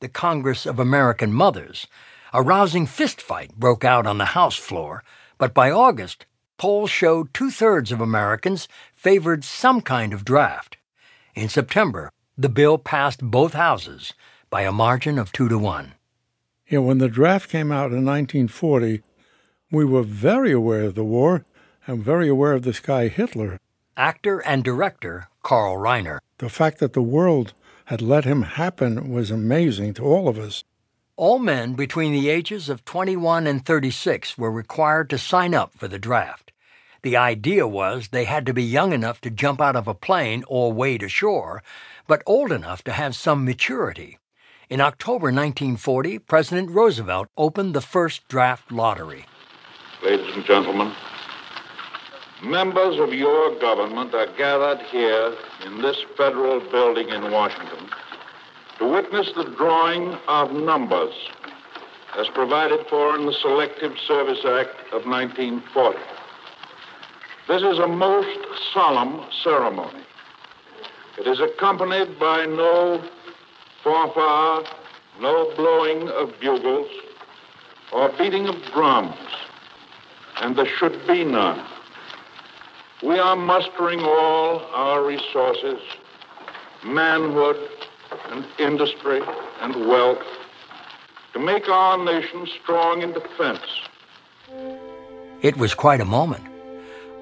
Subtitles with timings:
[0.00, 1.86] the Congress of American Mothers.
[2.32, 5.04] A rousing fistfight broke out on the House floor,
[5.38, 10.76] but by August, polls showed two thirds of Americans favored some kind of draft.
[11.34, 14.14] In September, the bill passed both houses
[14.50, 15.94] by a margin of two to one.
[16.68, 19.02] Yeah, when the draft came out in 1940,
[19.70, 21.44] we were very aware of the war
[21.86, 23.58] and very aware of this guy Hitler.
[23.96, 26.18] Actor and director Carl Reiner.
[26.38, 27.52] The fact that the world
[27.86, 30.64] had let him happen was amazing to all of us.
[31.16, 35.86] All men between the ages of 21 and 36 were required to sign up for
[35.86, 36.50] the draft.
[37.02, 40.42] The idea was they had to be young enough to jump out of a plane
[40.48, 41.62] or wade ashore,
[42.06, 44.18] but old enough to have some maturity.
[44.70, 49.26] In October 1940, President Roosevelt opened the first draft lottery.
[50.02, 50.94] Ladies and gentlemen,
[52.44, 57.88] members of your government are gathered here in this federal building in Washington
[58.78, 61.14] to witness the drawing of numbers
[62.18, 65.98] as provided for in the Selective Service Act of 1940.
[67.48, 68.38] This is a most
[68.72, 70.04] solemn ceremony.
[71.18, 73.02] It is accompanied by no
[73.82, 74.62] fanfare,
[75.20, 76.90] no blowing of bugles,
[77.92, 79.16] or beating of drums,
[80.36, 81.73] and there should be none.
[83.04, 85.78] We are mustering all our resources,
[86.82, 87.58] manhood
[88.30, 89.20] and industry
[89.60, 90.22] and wealth,
[91.34, 93.60] to make our nation strong in defense.
[95.42, 96.46] It was quite a moment.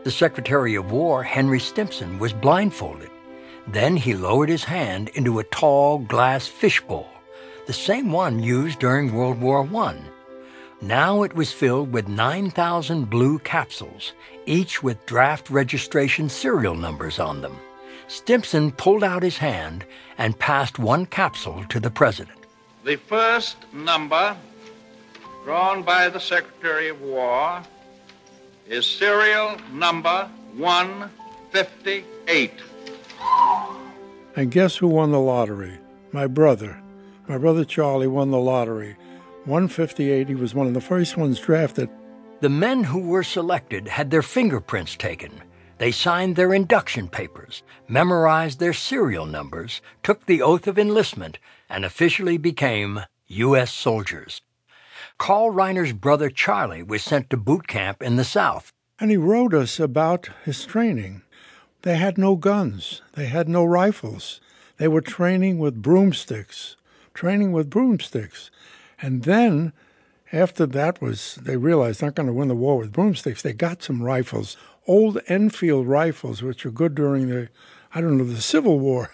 [0.05, 3.11] The Secretary of War, Henry Stimson, was blindfolded.
[3.67, 7.11] Then he lowered his hand into a tall glass fishbowl,
[7.67, 9.97] the same one used during World War I.
[10.83, 14.15] Now it was filled with 9,000 blue capsules,
[14.47, 17.57] each with draft registration serial numbers on them.
[18.09, 19.85] Stimson pulled out his hand
[20.19, 22.37] and passed one capsule to the President.
[22.83, 24.37] The first number
[25.45, 27.63] drawn by the Secretary of War
[28.69, 32.51] is serial number 158.
[34.35, 35.79] And guess who won the lottery?
[36.11, 36.77] My brother.
[37.29, 38.97] My brother Charlie won the lottery.
[39.45, 41.89] 158, he was one of the first ones drafted.
[42.41, 45.43] The men who were selected had their fingerprints taken.
[45.79, 51.39] They signed their induction papers, memorized their serial numbers, took the oath of enlistment,
[51.69, 53.73] and officially became U.S.
[53.73, 54.43] soldiers.
[55.19, 58.73] Carl Reiner's brother Charlie was sent to boot camp in the South.
[59.01, 61.23] And he wrote us about his training.
[61.83, 64.41] They had no guns, they had no rifles.
[64.77, 66.77] They were training with broomsticks,
[67.13, 68.53] training with broomsticks.
[69.03, 69.73] And then,
[70.33, 73.43] after that was, they realized they're not going to win the war with broomsticks.
[73.43, 77.49] They got some rifles, old Enfield rifles, which were good during the,
[77.93, 79.11] I don't know, the Civil War.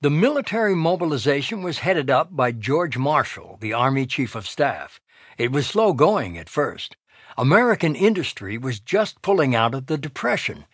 [0.00, 5.00] The military mobilization was headed up by George Marshall, the Army Chief of Staff.
[5.36, 6.96] It was slow going at first.
[7.36, 10.66] American industry was just pulling out of the Depression.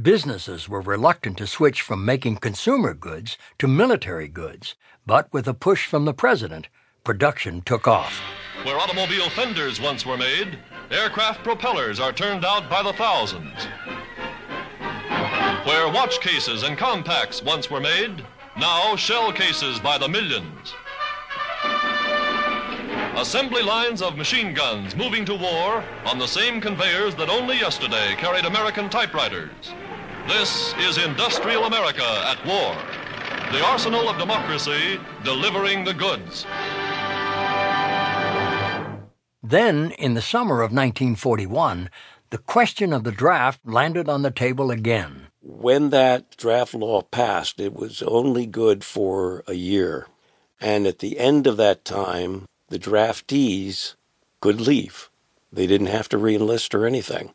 [0.00, 4.74] Businesses were reluctant to switch from making consumer goods to military goods,
[5.06, 6.68] but with a push from the president,
[7.04, 8.20] production took off.
[8.62, 10.58] Where automobile fenders once were made,
[10.90, 13.66] aircraft propellers are turned out by the thousands.
[15.64, 18.24] Where watch cases and compacts once were made,
[18.56, 20.74] now shell cases by the millions.
[23.16, 28.14] Assembly lines of machine guns moving to war on the same conveyors that only yesterday
[28.16, 29.50] carried American typewriters.
[30.28, 32.76] This is industrial America at war.
[33.52, 36.46] The arsenal of democracy delivering the goods.
[39.52, 41.90] Then, in the summer of 1941,
[42.30, 45.26] the question of the draft landed on the table again.
[45.42, 50.06] When that draft law passed, it was only good for a year.
[50.58, 53.94] And at the end of that time, the draftees
[54.40, 55.10] could leave.
[55.52, 57.34] They didn't have to reenlist or anything.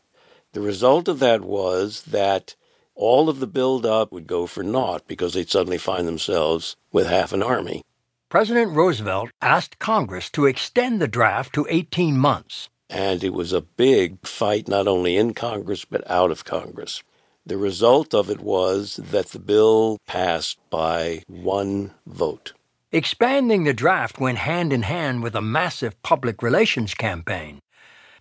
[0.53, 2.55] The result of that was that
[2.95, 7.31] all of the buildup would go for naught because they'd suddenly find themselves with half
[7.31, 7.83] an army.
[8.29, 12.67] President Roosevelt asked Congress to extend the draft to 18 months.
[12.89, 17.03] And it was a big fight not only in Congress but out of Congress.
[17.45, 22.51] The result of it was that the bill passed by one vote.
[22.91, 27.61] Expanding the draft went hand in hand with a massive public relations campaign.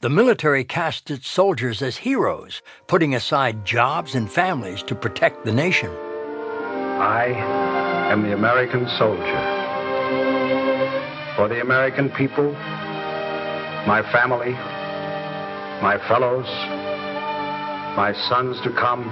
[0.03, 5.53] The military cast its soldiers as heroes, putting aside jobs and families to protect the
[5.53, 5.91] nation.
[5.91, 7.27] I
[8.13, 9.56] am the American soldier.
[11.37, 12.53] For the American people,
[13.87, 14.53] my family,
[15.83, 16.47] my fellows,
[17.97, 19.09] my sons to come,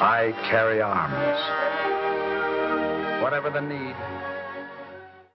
[0.00, 1.40] I carry arms.
[3.22, 3.96] Whatever the need,